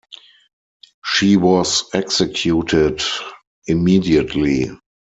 She 1.05 1.37
was 1.37 1.83
executed 1.93 3.03
immediately. 3.67 4.71